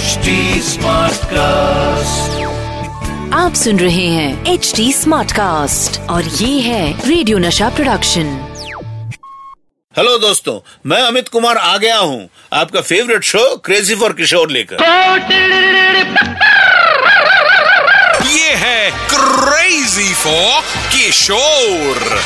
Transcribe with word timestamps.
HD 0.00 0.34
cast 1.30 2.38
आप 3.34 3.54
सुन 3.62 3.78
रहे 3.78 4.06
हैं 4.08 4.52
एच 4.52 4.72
डी 4.76 4.92
स्मार्ट 4.92 5.32
कास्ट 5.32 5.98
और 6.10 6.24
ये 6.24 6.60
है 6.60 7.08
रेडियो 7.08 7.38
नशा 7.38 7.68
प्रोडक्शन 7.76 8.30
हेलो 9.94 10.16
दोस्तों 10.18 10.58
मैं 10.90 11.00
अमित 11.02 11.28
कुमार 11.36 11.56
आ 11.56 11.76
गया 11.84 11.98
हूँ 11.98 12.28
आपका 12.60 12.80
favourite 12.80 13.24
show 13.32 13.44
crazy 13.64 13.94
for 13.94 14.12
Kishore 14.22 14.50
लेकर। 14.50 14.82
ये 18.30 18.50
है 18.64 18.90
क्रेजी 19.14 20.12
फॉर 20.24 20.60
किशोर 20.96 22.20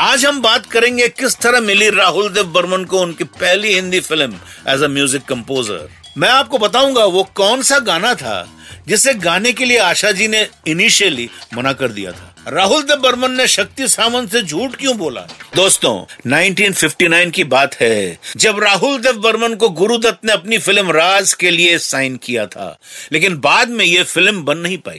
आज 0.00 0.26
हम 0.26 0.40
बात 0.42 0.66
करेंगे 0.72 1.08
किस 1.20 1.36
तरह 1.40 1.60
मिली 1.60 1.90
राहुल 1.90 2.28
देव 2.32 2.52
बर्मन 2.54 2.84
को 2.84 3.00
उनकी 3.02 3.24
पहली 3.40 3.74
Hindi 3.74 4.00
film 4.10 4.34
as 4.74 4.82
a 4.82 4.88
music 4.98 5.22
composer 5.28 5.88
मैं 6.18 6.28
आपको 6.28 6.58
बताऊँगा 6.58 7.04
वो 7.04 7.22
कौन 7.34 7.62
सा 7.62 7.78
गाना 7.78 8.14
था। 8.14 8.48
जिसे 8.88 9.14
गाने 9.14 9.52
के 9.52 9.64
लिए 9.64 9.78
आशा 9.78 10.12
जी 10.12 10.28
ने 10.28 10.48
इनिशियली 10.66 11.30
मना 11.56 11.72
कर 11.72 11.88
दिया 11.88 12.12
था। 12.12 12.26
राहुल 12.48 12.82
देव 12.82 12.96
बर्मन 12.96 13.30
ने 13.30 13.46
शक्ति 13.48 13.88
सामंत 13.88 14.32
से 14.32 14.42
झूठ 14.42 14.74
क्यों 14.74 14.96
बोला? 14.96 15.20
दोस्तों 15.56 15.92
1959 16.30 17.30
की 17.30 17.44
बात 17.44 17.74
है, 17.74 18.18
जब 18.36 18.58
राहुल 18.58 18.98
देव 18.98 19.12
बर्मन 19.12 19.54
को 19.54 19.68
गुरुदत्त 19.68 20.18
ने 20.24 20.32
अपनी 20.32 20.58
फ़िल्म 20.58 20.90
राज 20.90 21.32
के 21.32 21.50
लिए 21.50 21.78
साइन 21.78 22.16
किया 22.16 22.46
था, 22.46 22.78
लेकिन 23.12 23.36
बाद 23.36 23.68
में 23.68 23.84
ये 23.84 24.02
फ़िल्म 24.02 24.44
बन 24.44 24.58
नहीं 24.58 24.78
पाई। 24.78 24.98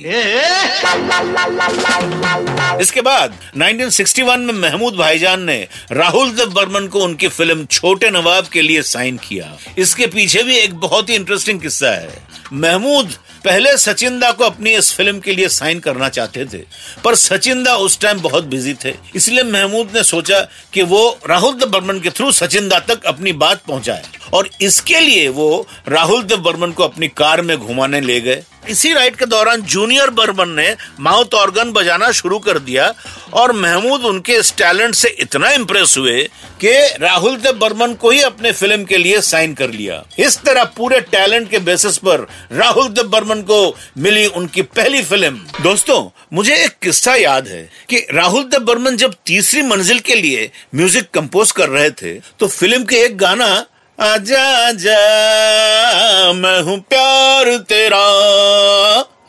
इसके 2.82 3.02
बाद 3.02 3.38
1961 3.58 4.40
में 4.40 4.54
महमूद 4.54 4.96
भाईजान 4.96 5.42
ने 5.42 5.68
राहुल 5.92 6.32
देव 6.32 6.50
बर्मन 6.50 6.88
को 6.88 7.00
उनकी 7.00 7.28
फ़िल्म 7.28 7.66
छोटे 7.66 8.10
नवाब 8.10 8.48
के 8.48 8.62
लिए 8.62 8.82
साइन 8.82 9.18
किया। 9.18 9.58
इसके 9.78 10.08
पीछे 10.08 10.44
भी 10.44 10.56
एक 10.56 10.74
बहुत 10.74 11.10
ही 11.10 11.16
इंटरेस्टिंग 11.16 11.62
किस्सा 11.62 11.92
है। 11.92 12.31
महमूद 12.54 13.14
पहले 13.46 13.76
सचिंदा 13.78 14.32
को 14.32 14.44
अपनी 14.44 14.72
इस 14.72 14.92
फ़िल्म 14.94 15.20
के 15.20 15.34
लिए 15.34 15.48
साइन 15.50 15.80
करना 15.80 16.10
चाहते 16.10 16.46
थे, 16.46 16.58
पर 17.04 17.16
सचिंदा 17.16 17.76
उस 17.76 18.00
टाइम 18.00 18.20
बहुत 18.20 18.44
बिज़ी 18.44 18.74
थे। 18.86 18.94
इसलिए 19.16 19.44
महमूद 19.44 19.92
ने 19.96 20.04
सोचा 20.04 20.40
कि 20.74 20.82
वो 20.84 21.20
राहुल 21.30 21.54
देव 21.54 21.70
बर्मन 21.70 22.00
के 22.00 22.10
थ्रू 22.10 22.32
सचिंदा 22.32 22.80
तक 22.80 23.06
अपनी 23.06 23.34
बात 23.34 23.62
पहुँचाए। 23.68 24.04
और 24.34 24.50
इसके 24.62 25.00
लिए 25.00 25.28
वो 25.30 25.68
राहुल 25.88 26.24
देव 26.24 26.38
बर्मन 26.38 26.72
को 26.72 26.84
अपनी 26.84 27.08
कार 27.08 27.42
में 27.42 27.58
घुमाने 27.58 28.02
ले 28.02 28.20
गए। 28.22 28.44
इसी 28.70 28.92
राइड 28.94 29.16
के 29.16 29.26
दौरान 29.26 29.62
जूनियर 29.62 30.10
बर्मन 30.10 30.50
ने 30.50 30.76
माउथ 31.00 31.34
ऑर्गन 31.34 31.72
बजाना 31.72 32.12
शुरू 32.12 32.38
कर 32.40 32.60
दिया 32.60 32.94
और 33.34 33.52
महमूद 33.54 34.04
उनके 34.06 34.34
इस 34.34 34.54
टैलेंट 34.58 34.96
से 34.96 35.10
इतना 35.20 35.50
इम्प्रेस 35.52 35.96
हुए 35.98 36.22
कि 36.62 36.72
राहुल 37.02 37.36
देव 37.38 37.58
बर्मन 37.60 37.94
को 37.94 38.10
ही 38.10 38.22
अपने 38.22 38.52
फ़िल्म 38.52 38.84
के 38.86 38.98
लिए 38.98 39.22
साइन 39.22 39.54
कर 39.54 39.72
लिया। 39.72 40.04
इस 40.20 40.38
तरह 40.42 40.64
पूरे 40.78 41.00
टैलेंट 41.12 41.50
के 41.52 41.60
बेसिस 41.60 41.98
पर 41.98 42.28
राहुल 42.52 42.88
देव 42.90 43.08
बर्मन 43.10 43.42
को 43.42 43.76
मिली 43.98 44.26
उनकी 44.28 44.62
पहली 44.62 45.02
फ़िल्म 45.04 45.64
दोस्तों, 45.64 46.10
मुझे 46.34 46.56
एक 46.56 46.78
किस्सा 46.82 47.16
याद 47.16 47.48
है 47.48 47.64
कि 47.90 48.06
राहुल 48.14 48.44
देव 48.44 48.64
बर्मन 48.66 48.98
जब 48.98 49.16
तीसरी 49.26 49.62
मंजिल 49.64 50.00
के 50.00 50.16
लिए 50.16 50.50
म्यूज़िक 50.76 51.10
कंपोज 51.14 51.52
कर 51.52 51.70
रहे 51.70 51.90
थे 51.92 52.14
तो 52.40 52.48
फ़िल्म 52.48 52.84
के 52.84 53.04
एक 53.06 53.18
गाना 53.18 53.54
आजा 54.02 54.72
जा 54.82 56.34
मैं 56.34 56.62
हूँ 56.62 56.78
प्यार 56.90 57.58
तेरा। 57.70 57.98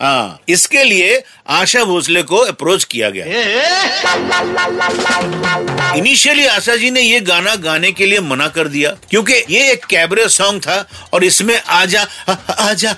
हाँ 0.00 0.40
इसके 0.48 0.84
लिए 0.84 1.22
आशा 1.56 1.82
भोसले 1.84 2.22
को 2.22 2.36
अप्रोच 2.36 2.84
किया 2.84 3.10
गया। 3.10 3.24
इनिशियली 5.96 6.46
आशा 6.46 6.76
जी 6.76 6.90
ने 6.90 7.00
ये 7.00 7.20
गाना 7.20 7.54
गाने 7.66 7.90
के 7.92 8.06
लिए 8.06 8.20
मना 8.20 8.48
कर 8.48 8.68
दिया 8.68 8.90
क्योंकि 9.10 9.34
ये 9.50 9.70
एक 9.72 9.84
कैबरे 9.84 10.28
सॉन्ग 10.28 10.62
था 10.62 10.84
और 11.12 11.24
इसमें 11.24 11.60
आजा 11.60 12.06
आजा 12.58 12.94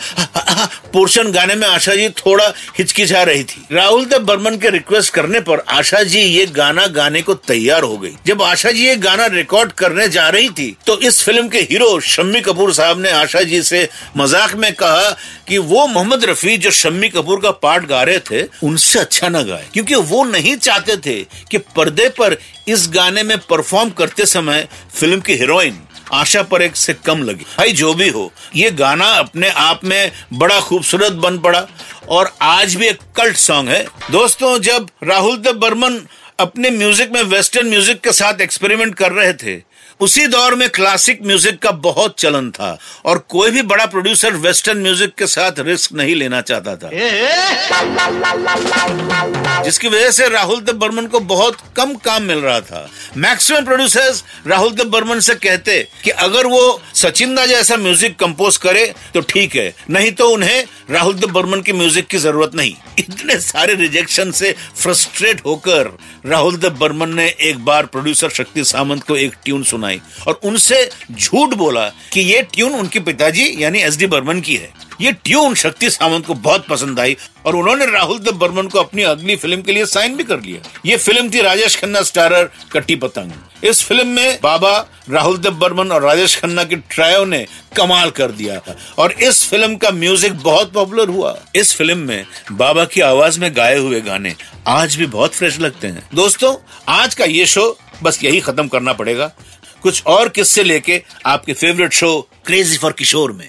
पोर्शन 0.92 1.30
गाने 1.32 1.54
में 1.54 1.66
आशा 1.68 1.94
जी 1.94 2.08
थोड़ा 2.16 2.46
हिचकिचा 2.78 3.22
रही 3.22 3.44
थी। 3.44 3.64
राहुल 3.72 4.04
देव 4.04 4.24
बर्मन 4.24 4.56
के 4.56 4.70
रिक्वेस्ट 4.70 5.12
करने 5.14 5.40
पर 5.40 5.64
आशा 5.70 6.02
जी 6.04 6.20
ये 6.20 6.46
गाना 6.56 6.86
गाने 6.88 7.22
को 7.22 7.34
तैयार 7.34 7.82
हो 7.82 7.96
गई। 7.98 8.14
जब 8.26 8.42
आशा 8.42 8.70
जी 8.70 8.86
ये 8.86 8.96
गाना 8.98 9.26
रिकॉर्ड 9.28 9.72
करने 9.74 10.08
जा 10.08 10.28
रही 10.28 10.48
थी 10.50 10.76
तो 10.86 10.98
इस 11.00 11.22
फ़िल्म 11.24 11.48
के 11.48 11.58
हीरो 11.60 11.98
शम्मी 12.02 12.40
कपूर 12.40 12.72
साहब 12.74 13.00
ने 13.00 13.10
आशा 13.12 13.42
जी 13.42 13.62
से 13.62 13.88
मज़ाक 14.16 14.54
में 14.54 14.72
कहा 14.74 15.10
कि 15.48 15.58
वो 15.60 15.86
मोहम्मद 15.86 16.24
रफी 16.24 16.56
जो 16.56 16.70
शम्मी 16.72 17.08
कपूर 17.08 17.40
का 17.40 17.50
पार्ट 17.52 17.86
गा 17.86 18.02
रहे 18.02 18.18
थे, 18.20 18.42
उनसे 18.62 18.98
अच्छा 18.98 19.28
न 19.28 19.42
गाए। 19.44 19.66
क्योंकि 19.72 19.94
वो 19.94 20.24
नहीं 20.24 20.56
चाहते 20.58 20.96
थे 20.96 21.14
कि 21.50 21.58
पर्दे 21.76 22.08
पर 22.10 22.36
इस 22.68 22.88
गाने 22.94 23.22
में 23.22 23.36
परफॉर्म 23.40 23.90
करते 23.92 24.26
समय 24.26 24.66
फ़िल्म 24.94 25.20
की 25.20 25.34
हीरोइन 25.34 25.78
आशा 26.12 26.42
परेख 26.44 26.76
से 26.76 26.94
कम 27.06 27.22
लगी। 27.22 27.44
भाई, 27.58 27.72
जो 27.72 27.92
भी 27.94 28.08
हो, 28.08 28.30
ये 28.56 28.70
गाना 28.72 29.06
अपने 29.08 29.48
आप 29.48 29.84
में 29.84 30.12
बड़ा 30.32 30.60
खूबसूरत 30.60 31.12
बन 31.14 31.38
पड़ा 31.38 31.66
और 32.08 32.32
आज 32.42 32.74
भी 32.74 32.86
एक 32.86 32.98
कल्ट 33.16 33.36
सॉन्ग 33.36 33.68
है। 33.68 33.84
दोस्तों, 34.10 34.58
जब 34.60 34.88
राहुल 35.02 35.36
देव 35.36 35.54
बर्मन 35.58 36.00
अपने 36.40 36.70
म्यूज़िक 36.70 37.12
में 37.12 37.22
वेस्टर्न 37.24 37.68
म्यूज़िक 37.68 38.00
के 38.00 38.12
साथ 38.12 38.40
एक्सपेरिमेंट 38.40 38.94
कर 38.94 39.12
रहे 39.12 39.32
थे, 39.34 39.62
उसी 40.00 40.26
दौर 40.26 40.54
में 40.54 40.68
क्लासिक 40.68 41.20
म्यूज़िक 41.22 41.58
का 41.58 41.70
बहुत 41.82 42.18
चलन 42.20 42.50
था 42.50 42.76
और 43.04 43.18
कोई 43.28 43.50
भी 43.50 43.62
बड़ा 43.64 43.84
प्रोड्यूसर 43.86 44.34
वेस्टर्न 44.36 44.78
म्यूज़िक 44.78 45.14
के 45.18 45.26
साथ 45.26 45.58
रिस्क 45.60 45.92
नहीं 45.92 46.14
लेना 46.14 46.40
चाहता 46.40 46.74
था। 46.76 46.88
जिसकी 49.64 49.88
वजह 49.88 50.10
से 50.10 50.28
राहुल 50.28 50.60
देव 50.60 50.76
बर्मन 50.76 51.06
को 51.06 51.20
बहुत 51.22 51.56
कम 51.76 51.94
काम 52.04 52.22
मिल 52.22 52.38
रहा 52.38 52.60
था। 52.60 52.88
मैक्सिमम 53.16 53.64
प्रोड्यूसर्स 53.64 54.22
राहुल 54.46 54.72
देव 54.72 54.88
बर्मन 54.90 55.20
से 55.20 55.34
कहते 55.36 55.78
कि 56.04 56.10
अगर 56.10 56.46
वो 56.46 56.80
सचिंदा 56.94 57.46
जैसा 57.46 57.76
म्यूज़िक 57.76 58.18
कंपोज 58.18 58.56
करे 58.56 58.86
तो 59.14 59.20
ठीक 59.22 59.56
है। 59.56 59.72
नहीं 59.90 60.10
तो 60.12 60.28
उन्हें 60.30 60.64
राहुल 60.90 61.14
देव 61.14 61.32
बर्मन 61.32 61.60
की 61.60 61.72
म्यूज़िक 61.72 62.06
की 62.06 62.18
ज़रूरत 62.18 62.54
नहीं। 62.54 62.74
इतने 62.98 63.38
सारे 63.40 63.74
रिजेक्शन 63.74 64.30
से 64.32 64.54
फ्रस्ट्रेट 64.76 65.44
होकर 65.46 65.90
राहुल 66.26 66.56
देव 66.56 66.78
बर्मन 66.80 67.14
ने 67.14 67.26
एक 67.42 67.64
बार 67.64 67.86
प्रोड्यूसर 67.86 68.30
शक्ति 68.32 68.64
सामंत 68.64 69.02
को 69.02 69.16
एक 69.16 69.34
ट्यून 69.44 69.62
सुनाई 69.64 70.00
और 70.28 70.40
उनसे 70.44 70.88
झूठ 71.10 71.54
बोला 71.54 71.88
कि 72.12 72.20
ये 72.22 72.42
ट्यून 72.54 72.74
उनके 72.74 73.00
पिताजी 73.02 73.54
यानी 73.58 73.80
एस 73.80 73.96
डी 73.98 74.06
बर्मन 74.06 74.40
की 74.40 74.56
है। 74.56 74.72
ये 75.00 75.12
ट्यून 75.24 75.54
शक्ति 75.54 75.90
सामंत 75.90 76.26
को 76.26 76.34
बहुत 76.34 76.66
पसंद 76.68 77.00
आई 77.00 77.16
और 77.46 77.56
उन्होंने 77.56 77.86
राहुल 77.86 78.18
देव 78.18 78.36
बर्मन 78.38 78.66
को 78.66 78.78
अपनी 78.78 79.02
अगली 79.02 79.36
फ़िल्म 79.36 79.62
के 79.62 79.72
लिए 79.72 79.86
साइन 79.86 80.16
भी 80.16 80.24
कर 80.24 80.40
लिया। 80.40 80.60
ये 80.86 80.96
फ़िल्म 80.96 81.30
थी 81.30 81.40
राजेश 81.42 81.76
खन्ना 81.76 82.02
स्टारर 82.02 82.50
कट्टी 82.72 82.96
पतंग। 82.96 83.32
इस 83.64 83.82
फ़िल्म 83.84 84.06
में 84.06 84.38
बाबा 84.42 84.76
राहुल 85.10 85.38
देव 85.38 85.52
बर्मन 85.58 85.92
और 85.92 86.02
राजेश 86.02 86.36
खन्ना 86.40 86.64
के 86.64 86.76
ट्रायो 86.90 87.24
ने 87.24 87.44
कमाल 87.76 88.10
कर 88.10 88.30
दिया 88.32 88.60
और 88.98 89.12
इस 89.12 89.42
फ़िल्म 89.50 89.76
का 89.76 89.90
म्यूज़िक 89.90 90.34
बहुत 90.42 90.72
पॉपुलर 90.72 91.08
हुआ। 91.08 91.36
इस 91.56 91.74
फ़िल्म 91.76 91.98
में 91.98 92.24
बाबा 92.52 92.84
की 92.84 93.00
आवाज़ 93.00 93.40
में 93.40 93.50
गाए 93.56 93.78
हुए 93.78 94.00
गाने 94.00 94.34
आज 94.66 94.96
भी 94.96 95.06
बहुत 95.06 95.34
फ्रेश 95.34 95.58
लगते 95.60 95.86
हैं। 95.86 96.08
दोस्तों, 96.14 96.54
आज 96.88 97.14
का 97.14 97.24
ये 97.24 97.46
शो 97.46 97.76
बस 98.02 98.22
यही 98.24 98.40
खत्म 98.40 98.68
करना 98.68 98.92
पड़ेगा। 98.92 99.30
कुछ 99.82 100.02
और 100.06 100.28
किस्से 100.28 100.62
लेके 100.62 101.02
आपके 101.26 101.52
favourite 101.52 101.92
show 101.92 102.20
crazy 102.46 102.76
for 102.76 102.92
Kishore 102.92 103.32
में। 103.32 103.48